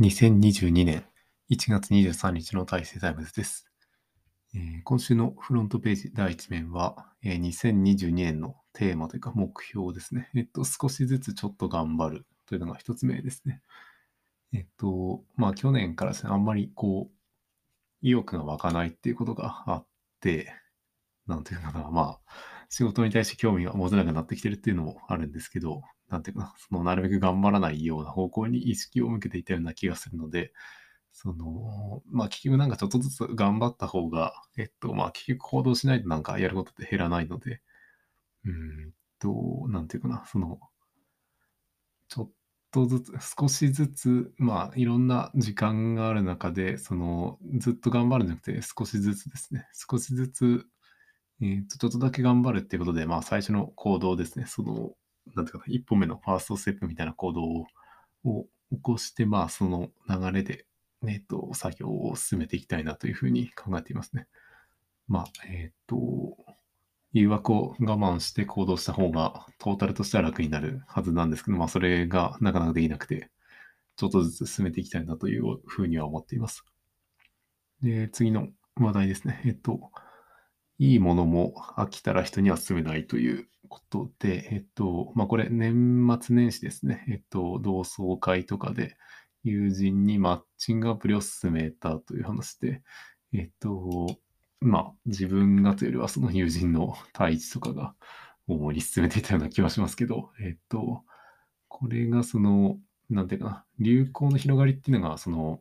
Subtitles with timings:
[0.00, 1.04] 2022年
[1.50, 3.66] 1月23日の大成タイムズです、
[4.54, 10.30] えー今週のフロントページ第1面は、えー2022年のテーマというか目標ですね。
[10.34, 13.60] えっと、少しずつちょっと頑張るというのが一つ目ですね。
[14.54, 17.14] えっと、まあ去年からですね、あんまりこう、
[18.00, 19.86] 意欲が湧かないっていうことがあっ
[20.20, 20.50] て、
[21.26, 30.52] なんていうのかな、まあ、仕事に対して興味が持てなくなってきてるっていうのもあるんですけど、なんていうかな、そのなるべく頑張らないような方向に意識を向けていたような気がするので、
[31.12, 37.60] その、まあ結局なんかちょっとずつ頑張った方が、えっと、まあ結局行動しないとなんかやることって減らないので、
[38.44, 40.60] うーんと、なんていうかな、その、
[42.08, 42.30] ちょっ
[42.72, 50.66] とずつ、少しずつ、まあいろんな時間がある中で、その、ずっと頑張るんじゃなくて少しずつですね、少しずつ、
[51.42, 54.92] えっと、ちょっとだけ頑張るってことで、まあ最初の行動ですね、その、
[55.34, 57.66] なんていうかな、一歩目のファーストステップみたいな行動を
[58.24, 60.66] を起こして、まあその流れで、
[61.06, 64.26] えっと、作業を進めていきたいなというふうに考えていますね。
[65.08, 66.36] まあ、えっと、
[67.12, 73.30] 誘惑を我慢して行動した方が、トータルとしては楽になるはずなんですけど、まあ、それがなかなかできなくて、
[73.96, 76.64] ちょっとずつ進めていきたいなというふうには思っています。
[77.82, 79.42] で、次の話題ですね。
[79.44, 79.90] えっと、
[80.80, 87.04] いいものも飽きたら人には勧めないということで、えっと、まあ、これ年末年始ですね。
[87.10, 88.96] えっと、同窓会とかで
[89.44, 92.82] 友人にマッチングアプリを勧めたという話で、
[93.34, 94.06] えっと、
[94.62, 97.94] まあ、自分がというよりはその友人の対一とかが
[98.48, 101.02] 主に進めていたような気はしますけど、えっと、
[101.68, 102.78] これがその、
[103.10, 105.60] なんていうかな、流行の広がりっていうのが、その、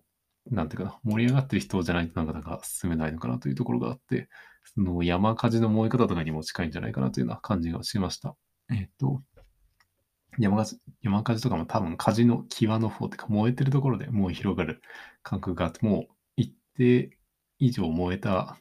[0.49, 4.29] なんていうかな、盛り上がってる人じゃないとなかなか進めないのかなというところがあって、
[4.75, 8.35] その山火事の燃え方とかにも近いんじゃないかなというような感じがしました。
[8.71, 9.21] えっと、
[10.37, 14.81] 山火事、山火事とかも多分火事の際の方っていうか燃えてるところで燃え広がる
[15.23, 17.17] 感覚があって、もう一定
[17.57, 18.57] 以上燃えた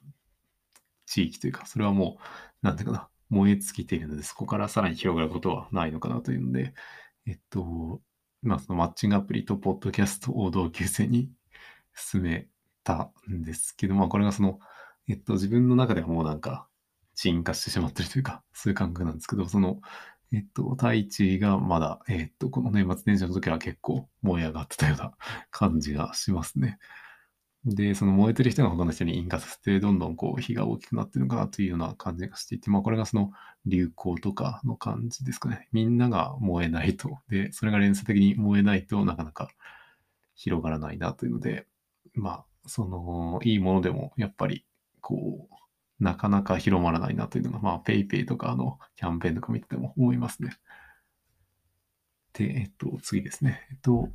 [1.07, 2.19] 地域というか、それはも
[2.63, 6.75] う、なんていうかな、燃え尽きているので、そこからさらに広がることはないのかなというので、
[7.27, 8.01] えっと、
[8.43, 11.31] まあそのマッチングアプリとポッドキャストを同級生に
[11.95, 12.49] 進め
[12.85, 14.59] たんですけど、まあこれがその、
[15.09, 16.69] えっと、自分の中ではもうなんか、
[17.15, 19.81] 沈化してしまってるというか、 そういう感覚なんですけど、その、
[20.33, 25.13] えっと、太一がまだ、えっと、この年末年始の時は結構燃え上がってたような
[25.51, 26.79] 感じがしますね。
[27.65, 33.33] で、その燃えてる人が他の人に引火させて、どんどんこう火が大きくなってるのかなというような感じがしていて、まあこれがその
[33.67, 35.69] 流行とかの感じですかね。
[35.73, 37.19] みんなが燃えないと。
[37.29, 39.51] で、それが連鎖的に燃えないとなかなか
[40.35, 41.67] 広がらないなというので、
[42.15, 44.65] まあ、その、いいものでもやっぱり、
[45.01, 45.55] こう、
[46.05, 50.57] なかなか広まらないなというのが、まあ、ペイペイとかのキャンペーンとか見てても思いますね。
[52.33, 53.67] で、えっと、次ですね。
[53.71, 54.09] えっと、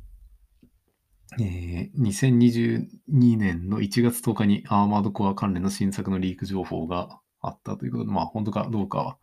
[1.38, 9.18] えー2022年の1月10日にアーマードコア関連の新作のリーク情報があったということで、まあ本当かどうかは、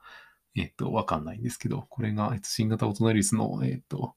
[0.56, 4.16] えっと、わかんないんですけど、これが、えっと、新型オトナリウスの、えっと、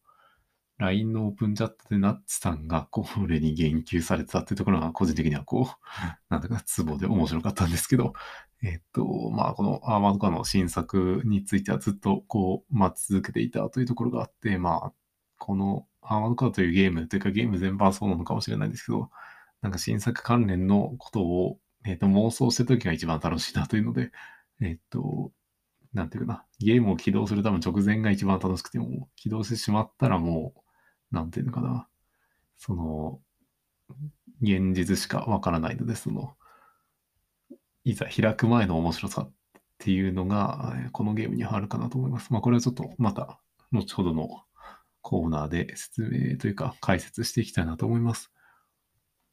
[0.78, 5.74] LINE のオープンチャットでナッツさんがこれに言及されてたっていうところが個人的にはこう、
[6.30, 8.12] なんだかツボで面白かったんですけど、
[8.62, 14.92] えっと、まあこのアーマードコアの新作についてはずっとこう待ち続けていたというところがあって、まあ
[15.38, 19.10] このアーマードコアというゲームというかゲーム全般そうなのかもしれないんですけど、
[19.62, 24.10] なんか新作関連のことを、えっと妄想してる時が一番楽しいなというので、
[24.60, 25.32] えっと、
[25.92, 30.63] なんていうかな、ゲームを起動する多分直前が一番楽しくても、起動してしまったらもう、
[31.14, 31.88] なんていうのかな、
[32.58, 33.20] その、
[34.42, 36.36] 現実しかわからないので、その、
[37.84, 39.32] いざ開く前の面白さっ
[39.78, 42.32] ていうのが、このゲームにはあるかなと思います。
[42.32, 43.40] まあ、これはちょっとまた、
[43.72, 44.28] 後ほどの
[45.02, 48.32] コーナーで説明というか解説していきたいなと思います。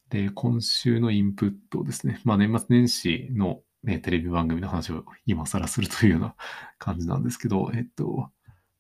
[0.10, 2.20] で、今週のインプットですね。
[2.26, 6.36] まあ、年末年始の、ね、テレビ番組の話を今更するというような
[6.78, 8.30] 感じなんですけど、えっと、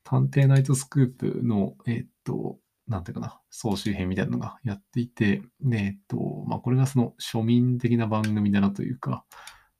[0.03, 2.59] 探偵ナイトスクープの、えっと、
[2.91, 9.24] なんていうかな、総集編みたいなのがやっていて、で、えっと、まあ、これがその庶民的な番組だなというか、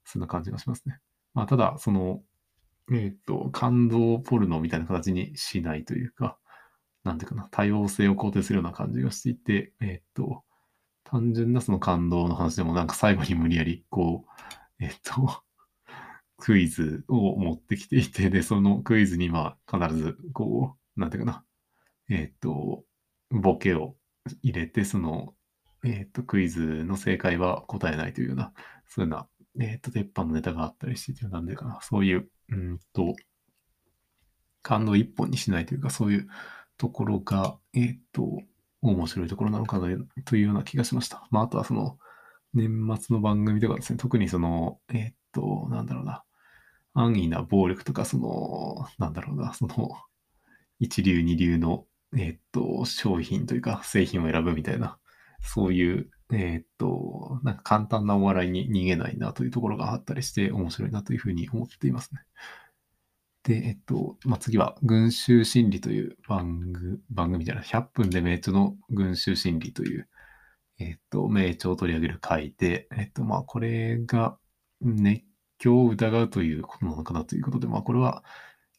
[0.04, 0.98] そんな感じがしますね。
[1.34, 2.22] まあ、ただ、その、
[2.90, 6.38] えっと、感動ポルノみたいな形にしないというか、
[7.04, 10.42] なんていうかな、多様性を肯定するような感じがしていて、えっと、
[11.04, 14.24] 単純なその感動の話でもなんか最後に無理やり、こ
[14.80, 15.42] う、えっと、
[16.38, 21.44] クイズを持ってきていて、で、そのクイズにま必ず、こう、なんていうかな、
[22.08, 22.84] えっと、
[23.32, 23.96] ボケを
[24.42, 25.34] 入れて、その、
[25.84, 28.52] えっと、クイズの正解は答えないというような、
[28.86, 29.26] そういうよ
[29.56, 33.14] うな、えっと、鉄板のネタがあったりして、なんでかな、そういう、うんと、
[34.62, 36.28] 感動一本にしないというか、そういう
[36.76, 38.42] ところが、えっと、
[38.80, 41.26] 面白いところなのかなというような気がしました。
[41.30, 41.98] まあ、あとはその、
[42.54, 42.68] 年
[43.00, 46.22] 末の番組とかですね、特にその、えーっと、なんだろうな、
[46.94, 49.90] 安易な暴力とか、その、なんだろうな、その、
[50.78, 51.86] 一流二流の、
[52.16, 54.98] えっと、商品というか、製品を選ぶみたいな、
[55.40, 62.20] そういう、えっと、なんか簡単なお笑いに逃げないなというところがあったりして、面白いなというふうに思っていますね。
[63.44, 70.08] で、えっと、まあ、次は、群衆心理という番組、番組じゃない、100分で名著の群衆心理という、
[70.78, 74.38] えっと、名著を取り上げる回で、えっと、まあ、これが
[74.80, 75.24] 熱
[75.58, 78.22] 狂を疑うということなのかなということで、まあ、これは、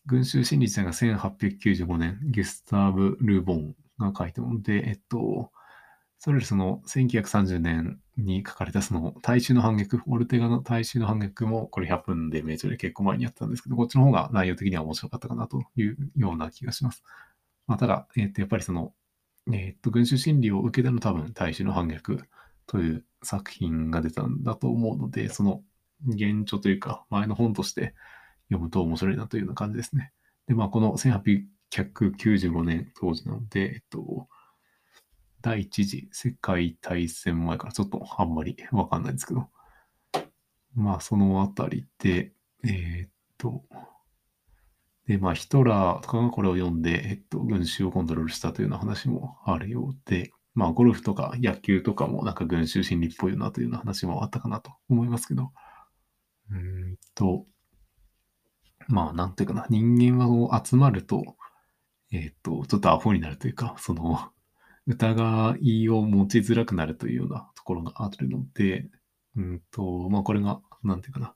[0.06, 5.52] 群衆心理自体が1895年、ギュスターブ・ルーボンが書いたもので、えっと、
[6.20, 17.04] それよりその1930年に書かれたその大衆の反逆、オルテガの大衆の反逆もこれ100分で名著で結構前にやったんですけど、こっちの方が内容的には面白かったかなというような気がします。
[17.68, 18.94] まあ、ただ、えっ、と、やっぱりその、
[19.52, 22.20] えっ、と、群衆心理を受けたの多分大衆の反逆
[22.68, 25.62] という作品が出たんだと思うので、その
[26.18, 27.94] 原著というか前の本として
[28.50, 30.12] 読むと面白いなというような感じですね。
[30.48, 34.28] で、まあ、この1895年当時なので、えっと、
[35.42, 39.50] 第一次世界大戦前からちょっとあんまりわかんないんですけど、
[40.74, 42.31] まあそのあたりで、
[42.66, 43.63] えーっと、
[45.07, 55.51] で、まあヒトラーとかがこれを読んで、えっと、群衆をコントロールしたというような話もあるようで、まあゴルフとか野球とかもなんか群衆心理っぽいよなというような話もあったかなと思いますけど、
[56.51, 57.46] うーんと、
[58.88, 61.36] まあなんていうかな、人間はこう集まると、
[62.12, 64.32] えっと、ちょっとアホになるというか、その、
[64.86, 68.90] 疑いを持ちづらくなるというようなところがあるので、
[69.36, 71.36] うんと、まあこれが、なんていうかな、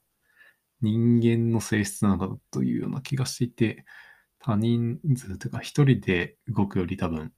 [0.82, 3.86] 人間の性質なのかというような気がしていて、
[4.40, 7.34] 他人数というか一人で動くより多分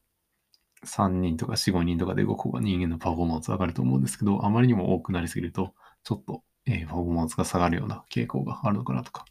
[0.86, 5.74] 3人とか4、5人とかで動く方が人間のパフォーマンス上がると思うんですけど、あまりにも多くなりすぎると、
[6.04, 9.26] ちょっと、えーパフォーマンスが下がるような傾向があるのかなとか、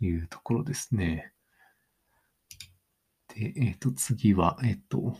[0.00, 1.32] いうところですね。
[3.34, 5.16] で、えっ、と、次は、えっ、と、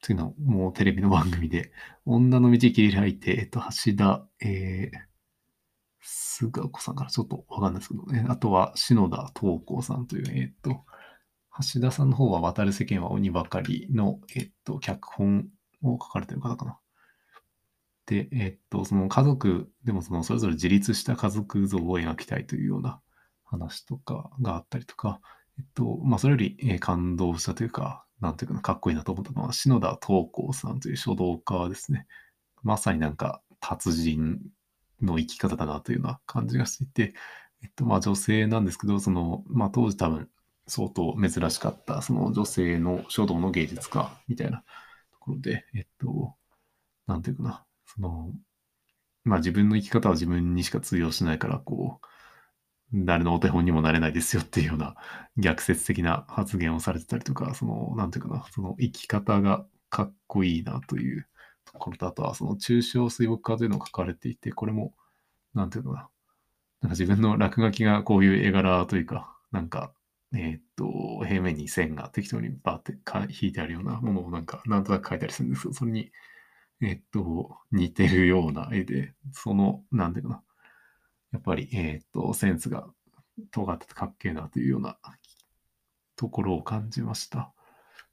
[0.00, 1.72] 次のもうテレビの番組で、
[2.04, 4.98] 女の道切り開いて、えっと、橋田、えー、
[6.02, 8.26] 菅子さんからちょっとわかんないですけどね。
[8.28, 10.84] あとは、篠田東光さんという、えっと、
[11.74, 15.48] 橋田さんの方は渡る世間は鬼ばかりの、えっと、脚本
[15.82, 16.78] を書かれてる方かな。
[18.06, 23.00] で、えっと、その家族でもそのそれぞれ自立した家族像を描きたいというような
[23.58, 25.20] 話とかがあったりとか、
[25.58, 32.06] えっと、まあ、それより、え感動したというか、なんていうかな、かっこいいなと思ったのは、篠田東光さんという書道家ですね。
[32.62, 34.40] まさになんか達人
[35.02, 37.14] の生き方だなというような感じがしていて、
[37.62, 40.28] えっと、まあ女性なんですけど、その、まあ当時多分
[40.66, 44.58] 相当珍しかった、その女性の書道の芸術家みたいな
[45.12, 46.34] ところで、えっと、
[47.06, 48.32] なんていうかな、その、
[49.24, 52.06] まあ自分の生き方は自分にしか通用しないから、こう、
[52.92, 54.94] 誰のお手本にもなれないですよっていうような
[55.36, 61.26] 逆説的な発言をされてたりとか、その、なんていうかな、その生き方がかっこいいなという
[61.64, 64.94] ところと、あとはその抽象水墨画というのが書かれていて、これも、
[65.54, 66.08] なんていうのかな、
[66.82, 69.92] なんか自分の落書きがこういう絵柄というか、なんか、
[70.34, 76.12] えーっと、平面に線が適当にバーってか引いてあるようなものをなんか、なんとなく描いたりするんですけど、それに、
[76.82, 80.42] えーっと、似てるような絵で、その、なんていうかな、
[81.32, 82.86] やっぱり、えーっと、センスが
[83.50, 84.98] 尖っててかっけえなというような
[86.16, 87.52] ところを感じました。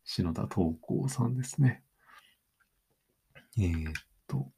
[0.04, 1.84] 篠田東光さんですね。
[3.58, 3.94] えーっ
[4.28, 4.52] と、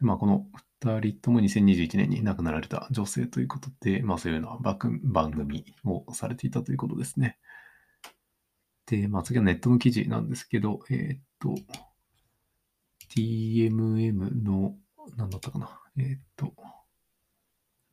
[0.00, 0.46] まあ、この
[0.80, 7.38] 二人とも2021年に亡くなられた女性ということで、まあ、そういうような番組をされていたということですね。
[8.86, 11.54] で、まあ、次はネットの記事なんですけど、えーっと、
[13.14, 14.74] TMM の、
[15.16, 16.52] なんだったかな、えーっと、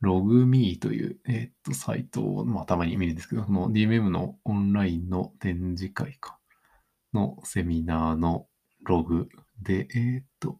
[0.00, 6.38] ログミーという、えっと、サイトを、まあ、たまに見るんですけど、その DMM のオンラインの展示会か、
[7.12, 8.46] のセミナーの
[8.84, 9.28] ログ
[9.62, 10.56] で、えっと、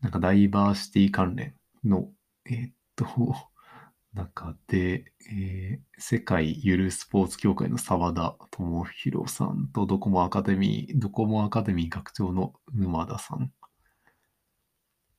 [0.00, 2.08] なんかダイバーシティ関連の、
[2.46, 3.06] えっと、
[4.14, 13.52] 中で、えー世界ゆるスポーツ協会の澤田智弘さんとドコモアカデミー、ドコモアカデミー学長の沼田さん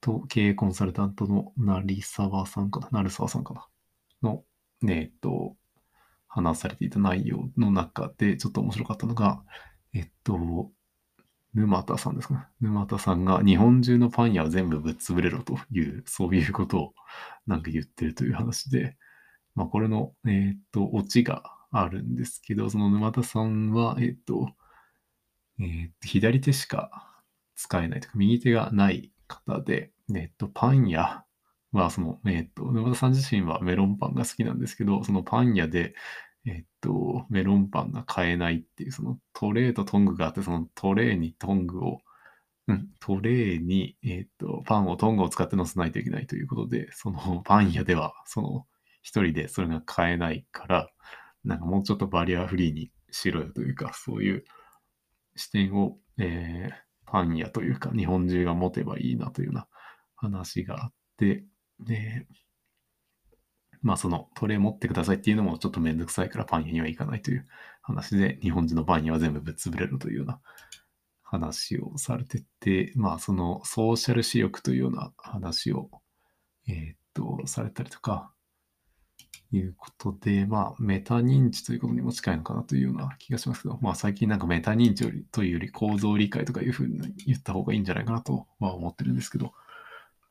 [0.03, 3.67] と経営コンサルタントの成沢さんかな、成沢さんかな、
[4.22, 4.43] の、
[4.88, 5.55] えっと、
[6.27, 9.43] 話されていた内容の中で、ちょっと面白かったのが、
[9.93, 10.72] えっと、
[11.53, 12.39] 沼田さんですかね？
[12.62, 16.93] 沼田さんが日本中のパン屋を全部ぶっ潰れろという、そういうことを
[17.45, 18.98] なんか言ってるという話で、
[19.55, 24.50] まあこれの、えっと、オチがあるんですけど、その沼田さんは、えっと、
[25.60, 27.24] えー左手しか
[27.55, 31.24] 使えないとか、右手がない方で、えっと、パン屋
[31.72, 35.95] は、その、えっと、沼田さん自身はメロンパンが好きなんですけど、そのパン屋で、
[36.45, 42.00] えっと、メロンパンが買えないっていう、そのトレーとトングがあって、そのトレーにトングを、
[42.67, 48.65] うん、トレーに、えっと、パンをトングを使って乗せないといけないということで、そのパン屋では、その
[49.01, 50.89] 一人でそれが買えないから、
[51.45, 54.43] なんかもうちょっとバリアフリーにしろよというか、そういう
[55.36, 56.83] 視点を、えー
[57.13, 59.67] パン屋というか、日本中が持てばいいなというような
[60.24, 61.44] 話があって、
[61.80, 62.25] で、
[63.82, 67.46] まあそのトレー持ってくださいっていうのもちょっとめんどくさいからパン屋には行かないという
[67.82, 70.39] 話で、日本人のパン屋は全部ぶっ潰れるというような
[71.22, 75.89] 話をされてて、まあそのソーシャル視力というような話を、
[76.68, 78.32] えーっと、されたりとか、
[79.58, 89.53] いうことで、まあ、メタ認知ということにも近いのかなというような気がしますけど、まあ、最近なんかメタ認知よりというより構造理解とかいうふうに言った方がいいんじゃないかなとは思ってるんですけど、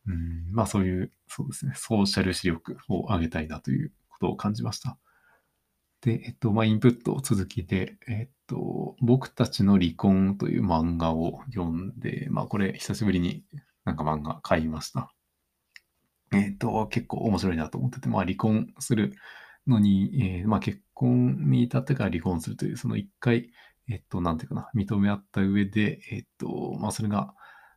[0.06, 4.98] うん、まあ、そういう、そうですね、ソーシャル視力を上げたいなということを感じました。
[6.00, 13.44] で、えっと、まあ、インプット続きで、えっと、僕たちの離婚という漫画を読んで、まあ、これ、久しぶりに
[13.84, 15.12] なんか漫画買いました。
[16.32, 19.14] えっ、と、結構面白いなと思ってて、まあ離婚する
[19.66, 23.50] のに、えーまあ結婚に至ってから離婚するという、その一回、
[23.88, 27.34] えっ、と、なんていうかな、認め合った上で、えっ、と、まあそれが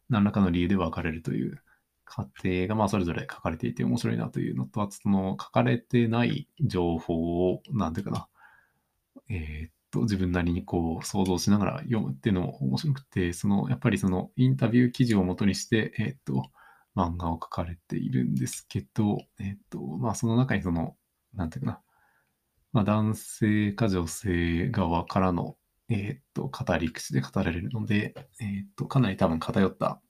[0.10, 1.62] 何らかの理由で別れるという
[2.06, 8.28] 過程が、まあそれぞれ書かれていて面白いなというのと、あとその書かれてない情報を、なんていうかな、
[9.30, 16.52] えっ、と、自分なりにこう想像しながら読むっていうのも面白くて、その、やっぱりそのインタビュー記事をもとにして、えっ、と、
[16.96, 20.96] 漫画を描かれているんですけど、えっ、と、まあその中にその、
[21.34, 21.82] なんていうかな、
[22.74, 25.58] まあ男性か女性側からの、
[25.90, 30.02] えっ、と、語り口で語られるので、えっ、と、かなり多分偏った、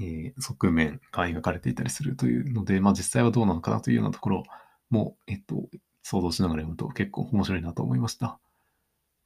[0.00, 4.44] えー側面が描かれていたりするというので、まあ実際はどうなのかなというようなところ
[4.90, 5.68] も、えっ、と、
[6.02, 8.38] 想像しながら読むと結構面白いなと思いました。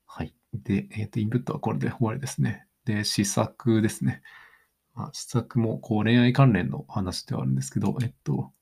[0.06, 0.34] はい。
[0.54, 2.66] で、えっ、と、インプットはこれで終わりですね。
[2.84, 4.22] で、試作ですね。
[4.94, 8.52] まあ、試作もこう恋愛関連の話ではあるんですけど、えっと、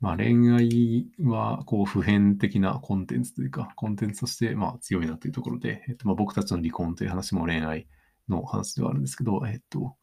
[0.00, 7.86] まあ、恋愛はこう普遍的なコンテンツというか、コンテンツとしてまあ強いなというところで、えっと、まあ僕たちの離婚という話も恋愛
[8.28, 9.96] の話ではあるんですけど、えっと、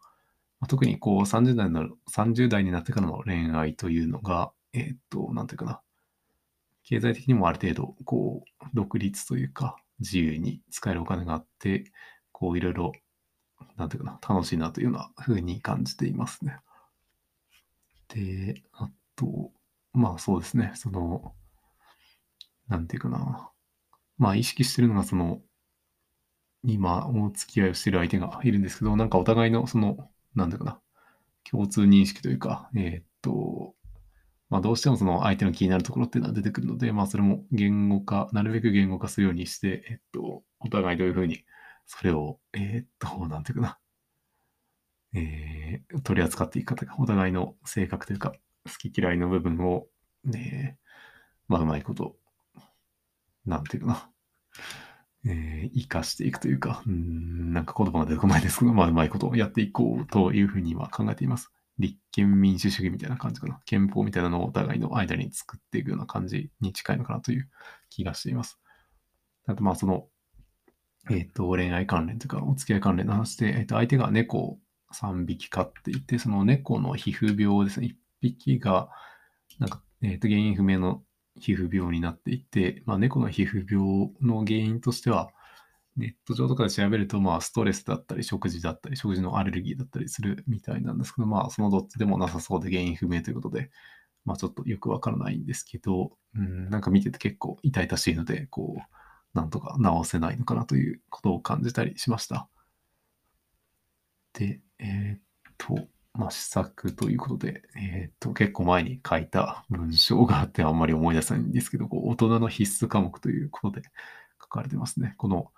[0.61, 5.81] まあ特にこう30代になる、30代になってからの恋愛というのが、えっと、なんていうかな、
[6.83, 11.91] 経済的にもある程度、こう、独立というか、自由に使えるお金があって、
[12.31, 12.93] こう、いろいろ
[13.77, 16.57] なんていうかな、楽しいなというような風に感じていますね。
[18.09, 19.51] で、あと、
[19.93, 21.33] まあそうですね、その、
[22.67, 23.49] なんていうかな、
[24.17, 25.41] まあ意識してるのがその、
[26.63, 30.79] 今お付き合いをしてる相手がいるんですけど、なんかお互いのその、なんていうかな、
[31.49, 33.75] 共通認識というか、えーっと、
[34.49, 41.43] まあどうしてもその相手の気になるところっていうのは出てくるので、まあそれも言語化、なるべく言語化するようにして、えっと、お互いどういうふうに
[41.85, 43.79] それを、えーっと、なんていうかな、
[45.13, 48.33] えー取り扱っていくかというか、お互いの性格というか、
[48.65, 49.87] 好き嫌いの部分を、
[50.23, 50.77] ね、
[51.47, 52.15] まあうまいこと、
[53.45, 54.09] なんていうかな、
[55.25, 61.51] えー、生かしていくというか、うん、なんか言葉が出てこないですけど、まあうまいことをやっていこうというふうに今考えています。
[61.79, 63.59] 立憲民主主義みたいな感じかな。
[63.65, 67.49] 憲法みたいなのをお互いの間に作っていくような感じに近いのかなという
[67.89, 68.59] 気がしています。
[69.47, 70.07] あとまあその、
[71.09, 74.59] えっ、と、恋愛関連というか、お付き合い関連の話で、えっ、と、相手が猫を
[74.93, 78.89] 3匹飼っていて、その猫の皮膚病ですね、1匹が、
[79.57, 81.03] なんか、えっ、と、原因不明の
[81.39, 85.29] 皮膚病になっていて、まあ、猫の皮膚病の原因としては、
[85.97, 93.71] ネット上とかで調べると、まあ、ストレスだったり、食事だったり、食事のアレルギーだったりするみたいなんですけど、まあ、そのどっちでもなさそうで原因不明ということで、
[94.23, 102.47] まあ、ちょっとよくわからないんですけど、うん、なんか見てて結構痛々しいので、こう、なんとか直せないのかなということを感じたりしました。
[104.33, 113.89] で、えーっと、まあ、試作ということで、えーっと、結構前に書いた文章があってあんまり思い出せないんですけど、こう大人の必須科目ということで
[114.41, 115.15] 書かれてますね。
[115.17, 115.51] この、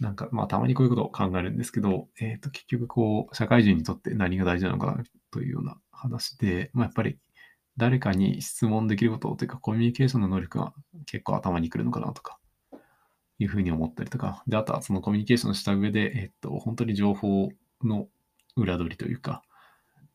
[0.00, 7.18] なんか、まあ、たまにこういうことを考えるんですけど、えーっと、結局、こう、社会人にとって何が大事なのかなというような話で、まあ、やっぱり、
[7.78, 10.74] 誰かに質問できることというか、コミュニケーションの能力が
[11.06, 12.38] 結構頭にくるのかなとか、
[13.38, 17.50] いうふうに思ったりとか、で、あとはそのコミュニケーションした上で、えっと、本当に情報
[17.82, 18.08] の
[18.54, 19.42] 裏取りというか、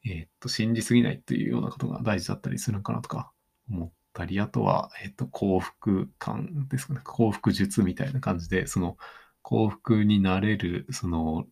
[0.05, 3.31] えっと、信じすぎないというようなことが大事だったりするのかなとか
[3.70, 8.98] 思ったり、あとは、えっと、幸福感ですかね、幸福術みたいな感じで、その、
[9.41, 11.46] 幸福になれる、その、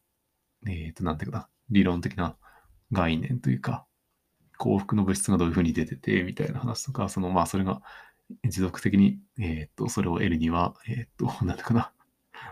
[0.68, 2.38] えっ、と、なんていうかな、理論的な
[2.92, 3.86] 概念というか、
[4.58, 7.82] 幸福の物質がどういうふうに出てて、みたいな話とか、その、まあ、それが
[8.44, 11.94] 持続的に、えっ、と、それを得るには、えっ、と、なんていうかな、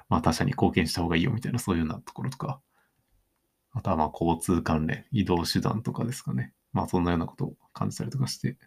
[0.09, 2.61] まあ、他者に貢献した方がいいよ、みたいな、そういうようなところとか、
[3.77, 6.53] あとは、まあ、交通関連、移動手段とかですかね。
[6.73, 8.57] まあ、そんなようなことを感じたりとかして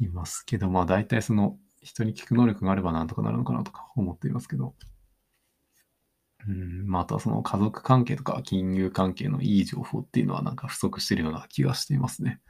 [0.00, 4.74] いますけど、まあ、大体その、人に聞く能力があればなんとかなるのかなとか思っていますけど、
[6.46, 12.40] うん、まあ、あとはその家族関係とか金融関係のいい情報っていうのはなんか不足してるような気がしていますね。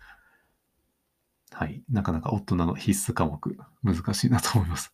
[1.50, 1.82] はい。
[1.90, 4.92] なかなか大人の必須科目、難しいなと思います。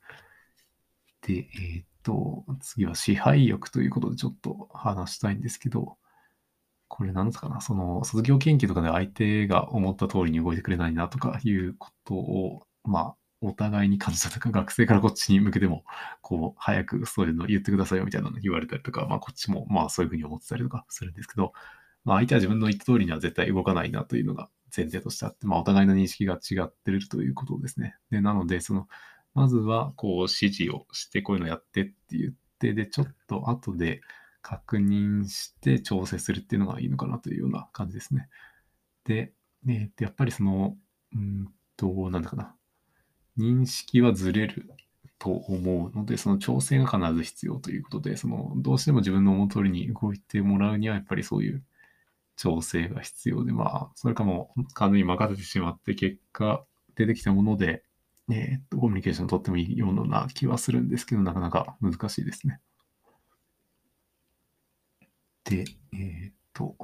[1.22, 5.96] で、えー、っと、次は支配欲ということでちょっと話したいんですけど、
[6.88, 15.84] これなんですかな、その卒業研究とかで相手が思った通りに動いてくれないなとかいうことを、まあ、お互いに感じたとか、学生からこっちに向けても、
[16.22, 21.52] こう、早くそういうの言ってくださいよみたいなの言われたりとか、まあ、こっちも、まあ、そういうふうに思ってたりとかするんですけど、
[22.04, 27.96] まあ、相手は自分の言った通りには絶対動かないなというのが前提としてあって、まあ、お互いの認識が違ってるということですね。
[28.10, 28.86] で、なので、その、
[29.34, 34.00] まずは、こう、指示をして、こういうのやってって言って、で、ちょっと後で
[34.44, 38.28] 確認して調整するっていうのがいいのかなというような感じですね。
[39.04, 39.32] で、
[39.66, 40.76] えー、やっぱりその、
[41.14, 41.48] うん
[41.78, 42.54] と、なんだかな。
[43.38, 44.70] 認識はずれる
[45.18, 51.64] と思うので、その調整が必ず必要ということで、そのどうしても自分の思う通りに動いてもらうには、やっぱりそういう
[52.36, 57.82] 調整が必要で、まあ、それかも完全に任せてしまって、結果出てきたもので、
[58.30, 62.60] えー、っと、コミュニケーション取ってもいいような気はするんですけど、なかなか難しいですね。
[65.44, 66.76] で、えー、っと、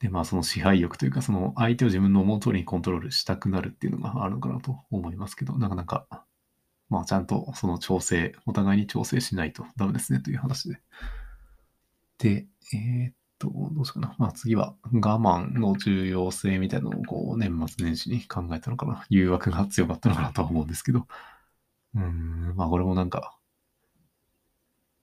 [0.00, 6.24] で、まあその支配欲というか、その相手を自分の思う通りにコントロールしたくなるっていうのがあるのかなと思いますけど、なかなか、
[6.88, 10.80] まあちゃんとその調整、お互いに調整しないとダメですねという話で。
[12.18, 14.16] で、えー、っと、どうしようかな。
[14.18, 19.06] まあ次は我慢の重要性みたいなのをこう年末年始に考えたのかな。
[19.08, 21.06] 誘惑が強かったのかなとは思うんですけど。
[21.94, 23.38] うん、まあこれもなんか、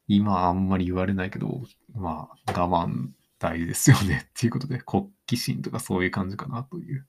[0.10, 1.62] 今あんまり言われないけど、
[1.94, 7.08] まあ我慢大事ですよね っていうことで、国旗心とかそういう感じかなという。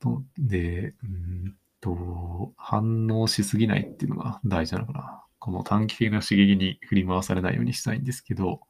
[0.00, 5.22] とで、うんと、反応しすぎないっていうのが大事なのかな。
[5.38, 8.60] この短期的な刺激に振り回されないようにしたいんですけど、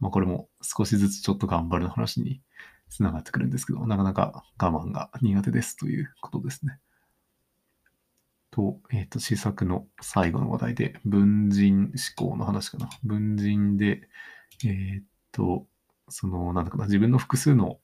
[0.00, 2.42] まあこれも少しずつちょっと頑張るの話に
[2.90, 6.80] つながってくるんですけど、なかなか我慢が苦手ですということですね。
[8.50, 12.88] と、えっ、ー、と、試作の最後の話題で、文人思考の話かな。
[13.04, 14.08] 文人で、
[14.64, 15.66] えっ、ー、と、
[16.08, 17.78] その、なんだかな、自分の複数の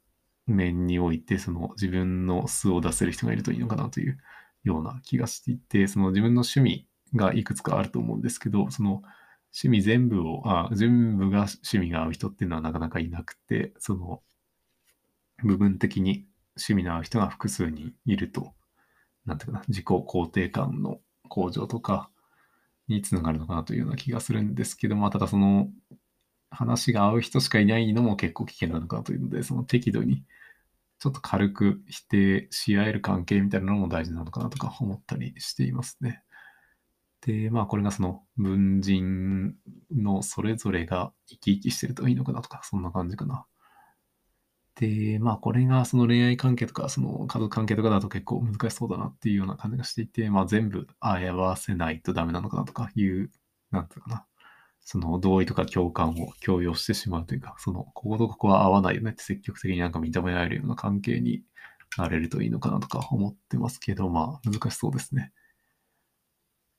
[0.47, 4.19] 面において、その自分の素を出せる人がいるといいのかなという
[4.65, 9.03] ような気がしていて、その自分の趣味がいくつかあると思うんですけど、その
[9.55, 14.23] 趣味全部を、あ全部が趣味が合う人っていうのはなかなかいなくて、その
[15.43, 18.53] 部分的に趣味の合う人が複数にいると、
[19.27, 22.11] なんていうかな、自己肯定感の向上とか
[22.89, 25.69] につながるのかなというような気がするんですけども、ただその
[26.51, 30.25] 話が合う人しかいないのも結構危険なのかなというので、その適度に
[30.99, 36.23] ちょっと軽く否定し合える関係みたいなのも大事なのかなとか思ったりしていますね。
[37.23, 39.55] で、まあこれがその文人
[39.95, 43.47] のそれぞれが生き生きしてるといいのかなとか、そんな感じかな。
[44.77, 53.31] で、まあこれがその恋愛関係とか、その家族関係とかだと結構難しそうだなっていうような感じがしていて、まあ全部合わせないとダメなのかなとかいう、
[53.71, 54.27] なんていうかな。
[54.87, 61.43] その同意とか共感を強要してしまうというか、その、こことここは合わないよねって積極的になんか認められるような関係に
[61.97, 65.33] なれるといいのかなとか思ってますけど、まあ難しそうですね。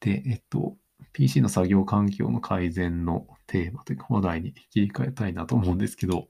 [0.02, 0.78] で、えっと、
[1.14, 6.28] PC の作業環境の改善のテーマというか話題に切り替えたいなと思うんですけど、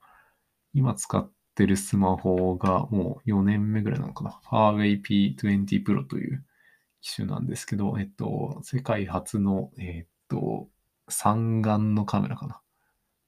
[0.74, 4.40] 今使ってるスマホがもう4年目ぐらいなのかな。
[4.46, 6.46] Huawei P20 Pro という
[7.02, 10.68] 機種なんですけど、えっと、世界初の、えっと、
[11.08, 12.62] 三眼のカメラかな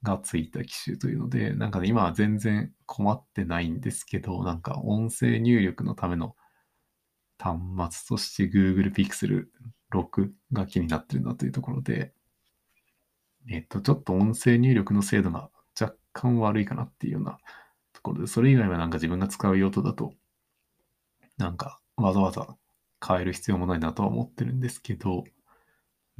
[0.02, 6.36] がついた機種というので、なんかね、今は全然困ってないんですけど、なんか音声入力のための
[7.38, 7.58] 端
[7.96, 9.46] 末として Google Pixel
[9.92, 12.12] 6が気になってるなというところで、
[13.50, 17.38] えっと、ちょっと音声入力の精度が若干悪いかなっていうような
[17.98, 20.14] ところで、それ以外はなんか自分が使う用途だと、
[21.36, 22.56] なんかわざわざ
[23.04, 25.24] 変える必要もないなとは思ってるんですけど、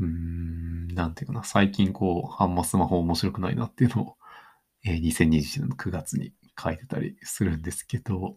[0.01, 4.17] うーん、なんていうかな、最近こう、あんまスマホ面白くないなっていうのを、
[4.85, 8.37] えー、2021年の9月に書いてたりするんですけど、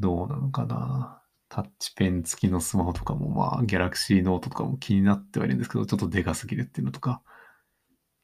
[0.00, 1.20] どうなのかな。
[1.48, 7.22] タッチペン付きのスマホとかも、まあ、ギャラクシーノートとかも気になってはいるんですけど、ちょっとでかすぎるっていうのとか、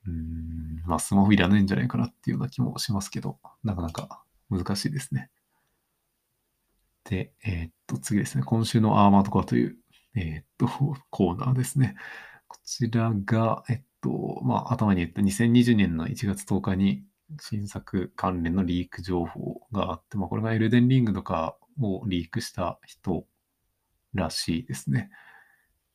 [0.06, 5.30] うん、まあ、スマホいらないんじゃないかなっていうような気もしますけど、なかなか難しいですね。
[7.04, 8.44] で、えー、っと、次ですね。
[8.44, 9.76] 今週のアーマードコアという、
[10.14, 10.66] えー、っと、
[11.10, 11.96] コーナーですね。
[12.48, 17.04] こちらが、えっと、まあ、頭に言った2020年の1月10日に
[17.40, 23.26] 新作関連のリーク情報があって、まあ、これがエルデンリングとかをリークした人
[24.14, 25.10] らしいですね。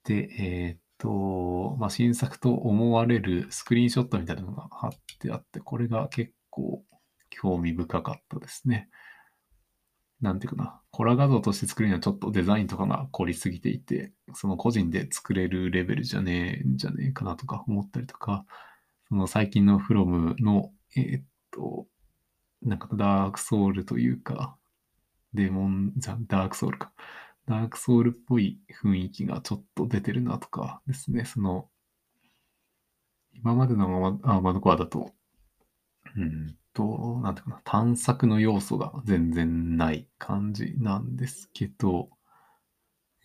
[0.03, 6.83] で、えー、っと、まあ、新作と思われるスクリーンショットみたいなのが貼ってあって、これが結構
[7.29, 8.89] 興味深かったですね。
[10.21, 18.45] なんていうかな、コラ画像として作るにはちょっとデザインとかが凝りすぎていて、その個人で作れるレベルじゃねえんじゃねえかなとか思ったりとか、
[19.09, 21.85] その最近のフロムの、えー、っと、
[22.61, 24.55] なんかダークソウルというか、
[25.33, 26.91] デモン、ザ・ダークソウルか。
[27.47, 31.25] ダークソウルっぽい雰囲気がちょっと出てるなとかですね。
[31.25, 31.69] その、
[33.33, 35.13] 今までのアーマードコアだと、
[36.15, 42.09] うんと、なんていうかな、探索の要素が全然ない感じなんですけど、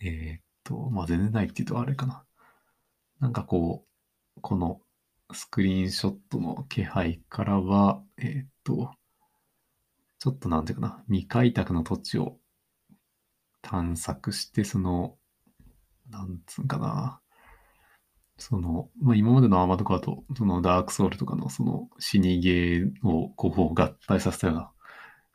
[0.01, 2.23] えー、っと、まあ、全然ないっていうとあれかな。
[3.19, 3.85] なんかこ
[4.37, 4.81] う、この
[5.33, 8.91] スクリーンショットの気配からは、えー、っと、
[10.17, 12.37] ちょっとなんていうかな、未開拓の土地を
[13.61, 15.17] 探索して、その、
[16.09, 17.21] なんつうんかな、
[18.37, 24.71] その、まあ、今までのアーマードカーと、そのダークソウルとかのその死にゲーをこう合体させたような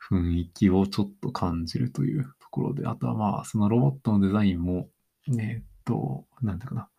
[0.09, 4.89] 雰囲気をちょっと感じるというところで、あとはまあ、そのロボットのデザインも、
[5.39, 6.89] えっと、なんていうかな、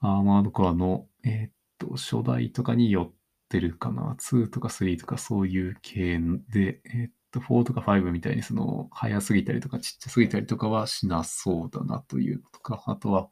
[0.00, 3.12] アーマードカーの、えっと、初代とかに寄っ
[3.48, 6.18] てるかな、2とか3とかそういう系
[6.50, 13.28] で、えっと、4とか5みたいにその、速すぎたりとかちっちゃすぎたりとかはしなそうだなというのとか、あとは、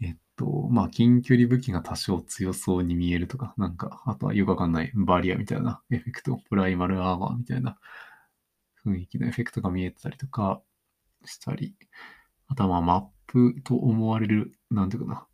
[0.00, 7.78] えっと、まあ、近距離武器が多少強そうに見えるとか、なんか、あとはよくわかんないバリアみたいなエフェクト、プライマルアーマーみたいな
[8.84, 10.62] 雰囲気のエフェクトが見えてたりとか
[11.24, 11.74] したり、
[12.48, 15.26] あとはまあマップと思われる、なんていうかな、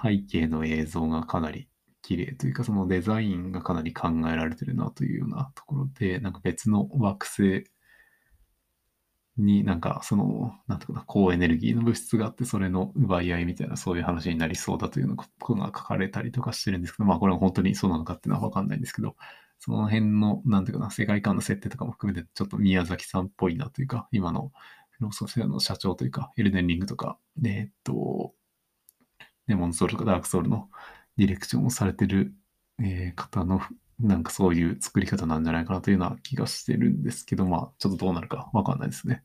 [0.00, 1.67] 背景の映像がかなり
[2.02, 7.64] 綺麗というか、そのデザインがかなり考えられてるなというようなところで、なんか別の惑星
[9.36, 19.16] になんかその、なんとかな、高エネルギーの物質があって、それの奪い合いみたいなそういう話になりそうだというのことが書かれたりとかしてるんですけど、まあこれは本当にそうなのかっていうのはわかんないんですけど、
[19.60, 24.52] その辺の、なんていうかな、世界観の設定とかも含めて、ちょっと宮崎さんっぽいなというか、今の
[24.90, 28.34] フロソフィアの社長というか、エルデンリングとか、えっと、
[29.46, 30.68] デモンソウルとかダークソウルの
[31.18, 32.34] ディレクションをされてる、
[32.80, 33.60] え、方の
[34.00, 39.22] なんかそういう作り方なんじゃないかなというような気がしてるんですけど、まあ、ちょっとどうなるかわかんないですね。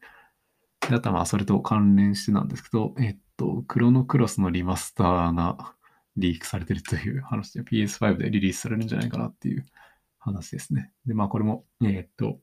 [0.89, 5.75] で、あとはまあ、それと関連してなんですけど、えっと、クロノクロスのリマスターが
[6.17, 9.65] リークされてるという話で、PS5 でリリースされるんじゃないかなっていう
[10.17, 10.91] 話ですね。
[11.05, 12.39] で、まあ、これも、えっと、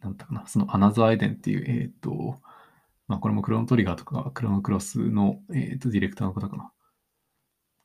[0.00, 2.40] なんだかな、そのアナザーエデンっていう、えっと、
[3.08, 6.72] まあ、これもクロノトリガーとかクロノクロスの、えっと、ディレクターの方かな。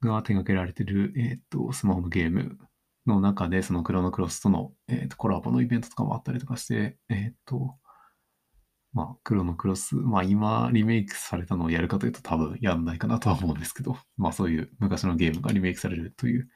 [0.07, 2.57] が手掛けられてる、えっ、と、スマホのゲーム
[3.05, 7.77] の中で、そのクロノクロスとの、えっ、と、コラボのイベントとかもあったりとかして、えっ、と、
[8.93, 16.47] まあ、クロノクロス、まあ今リメイクされたのをやるかというと多分やんないかなとは思うんですけど、まあそういう昔のゲームがリメイクされるという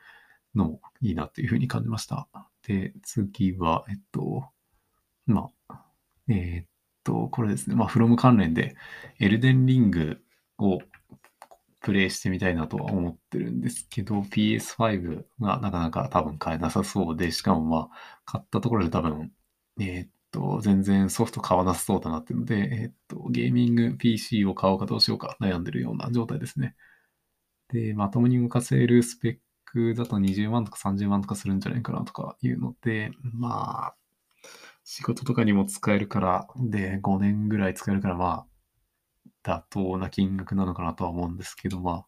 [0.53, 2.27] のもいいなというふうに感じました。
[2.67, 4.47] で、次は、えっと、
[5.25, 5.85] まあ、
[6.29, 6.69] えっ
[7.03, 8.75] と、これですね、まあ、フロム関連で、
[9.19, 10.21] エルデンリング
[10.57, 10.79] を
[11.81, 19.31] プレイしてみたいなとは思ってるんですけど、PS5 がなかなか多分買えなさそうで、しかもまあ、買ったところで多分、
[19.79, 26.75] えー、っと、全然ソフト買わなさそうだなっていうので、えー、っと、ゲーミング PC を買おうかどうしようか悩んでるような状態ですね。
[27.69, 33.95] で、まともに動かせるスペックだと20万とか30万とかするんじゃないかなとかいうので、まあ、
[34.83, 38.47] 仕事とかにも使えるから、で、5年ぐらい使えるから、まあ、
[39.47, 42.05] 妥当な金額なのかなとは思うんですけど、まあ、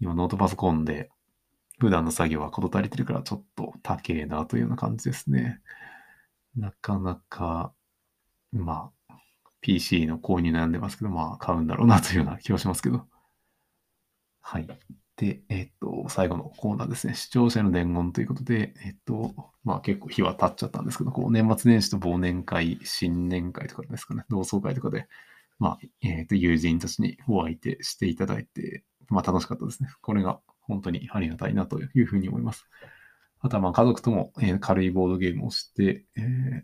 [0.00, 1.10] 今ノートパソコンで
[1.78, 5.60] 普段の作業はこと足りてるからちょっと高えなというような感じですね。
[6.56, 7.72] なかなか、
[8.52, 9.14] まあ、
[9.60, 13.06] PC の購入悩んでますけど、まあ、買うんだろうなというような気はしますけど。
[14.40, 14.66] はい。
[15.16, 17.14] で、えっ、と、最後のコーナーですね。
[17.14, 25.06] 視聴者の伝言ということで、えっ、と、まあ結構日は経っちゃったんですけど、こう年末年始と忘年会、新年会とかですかね、同窓会とかで、
[25.62, 29.90] まあ、えっ、ー、と、友人たちにお相手していただいて、まあ、楽しかったですね。
[30.00, 32.66] これが本当にありがたいなというふうに思います。
[33.38, 36.62] あとは、まあ、家族とも、えー、軽いボードゲームをして、えー、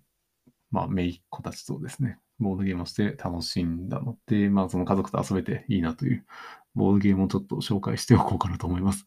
[0.72, 6.24] まあ、姪っ子たちとですね、ボードゲームをして楽しんだので、まあその家族と遊べていいなという
[6.74, 9.06] ボードゲームをちょっと紹介しておこうかなと思います。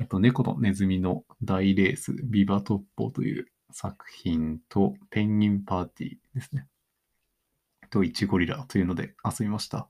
[0.00, 6.66] えっと、猫とネズミの大レース、ビバトッポという作品と、ペンギンパーティーですね。
[7.88, 9.88] と、イチゴリラというので遊びました。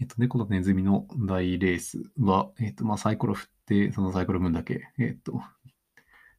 [0.00, 5.42] えっと、猫とネズミの大レースは、えっと、まあ、サイコロ振って、そのサイコロ分だけ、えっと、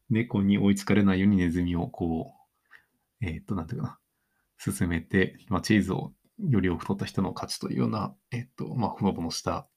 [0.08, 2.32] 猫に追いつかれないようにネズミをこ
[3.20, 3.98] う、えっと、なんていうかな、
[4.72, 9.68] 進めて、まあ、チーズをより多く取った人の勝ちというような、えっと、まあ、ふもふもした、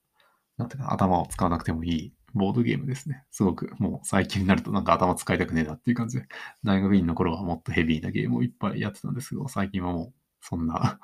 [0.56, 3.24] なんていうかな頭を使わなくてもいいボードゲームですね。
[3.30, 6.26] すごくもう最近になるとなんか頭使いたくねえなっていう感じで、
[6.64, 10.98] 大学院の頃はもっとヘビーなゲームをいっぱいやってたんですけど、最近はもうそんな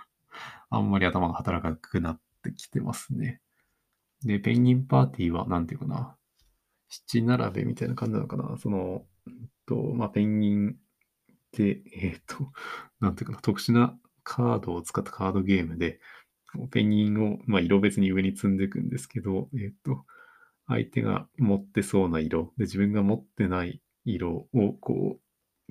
[0.70, 3.40] あんまり頭が働かなくなってきてますね。
[4.24, 6.16] で、ペンギンパーティーはなんていうかな、
[6.88, 8.56] 七並べみたいな感じなのかな。
[8.58, 9.34] その、えっ
[9.66, 10.74] と、まあ、ペンギンっ
[11.52, 12.52] て、えっと、
[13.00, 16.00] なんていうかな、特殊なカードを使ったカードゲームで、
[16.70, 20.04] ペンギンを、まあ、色別に上に積んでいくんですけど、えっと、
[20.66, 25.20] 相手が持ってそうな色で、自分が持ってない色をこう、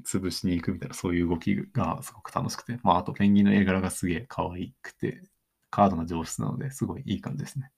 [0.01, 5.23] 潰しに行くみたいな、そういう動きがすごく楽しくて、まあ、あとペンギンの絵柄がすげえ可愛くて、
[5.69, 7.71] カードが上質なので、すごいいい感じですね。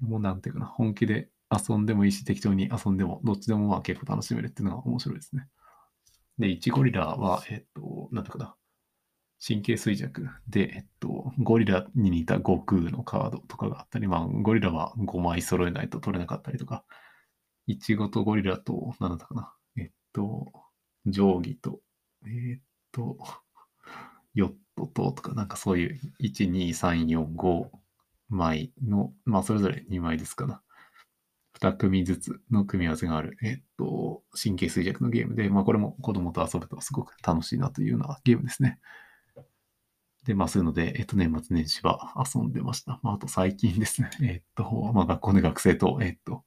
[0.00, 5.48] もうなんていうかな、本気で遊んでもいいし、適当に遊んでも、どっちでもまあ結構楽しめるっていうのが面白いですね。
[6.38, 8.54] で、1ゴリラは、えっと、なんていうかな、
[9.46, 16.84] 神経衰弱で、えっと、ゴリラに似た悟空のカードとかがあったり、まあ、ゴリラは5枚揃えないと取れなかったりとか、
[17.66, 20.52] イチゴとゴリラと、なんだったかな、えっと、
[21.06, 21.80] 定規と、
[22.26, 22.60] えっ
[22.92, 23.16] と、
[24.34, 27.70] ヨットととか、なんかそういう、1、2、3、4、5
[28.28, 30.62] 枚の、まあ、それぞれ2枚ですかな。
[31.60, 38.78] 2組ずつの組み合わせがある、えっと、神経衰弱のゲームで、まあ、これも子供と遊ぶとすごく楽しいなというようなゲームですね。
[40.24, 43.00] で、まあそういうので、えっと、年末年始は遊んでました。
[43.02, 46.44] まああと最近ですね、えっと、まあ学校で学生と、えっと、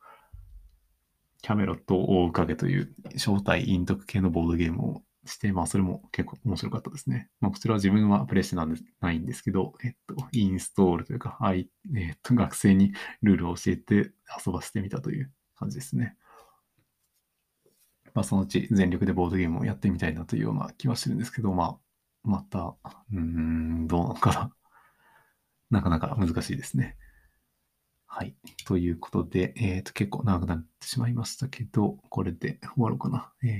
[1.43, 7.29] キャメロットを追う影という招待陰徳系のボードゲームをして、まあそれも結構面白かったですね。
[7.41, 14.13] まあこちらは自分はプレイしてなんでないんですけど、えっと、インストールというか、あいえっと、学生にルールを教えて
[14.45, 16.15] 遊ばせてみたという感じですね。
[18.13, 21.77] まあそのうち全力でボードゲームをやってみたいなというような気はしてるんですけど、まあ
[22.23, 24.53] また、うーん、どうなのかな。
[25.69, 26.95] なかなか難しいですね。
[28.15, 28.35] はい。
[28.67, 33.33] ということで、えっ、ー、と、結構長くなってしまいましたけど、これで終わろうかな。
[33.43, 33.51] えー、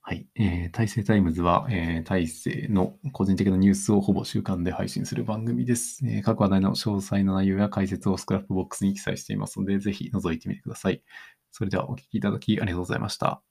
[0.00, 0.26] はい。
[0.34, 6.04] えー、大成タイムズは、えー、大成の個人的なニュースをほぼ週刊で配信する番組です。
[6.04, 11.00] えー、各話題の詳細な内容や解説を Scrapbox に記載していますので、ぜひ覗いてみてください。
[11.52, 13.44] それではお聞きいただきありがとうございました。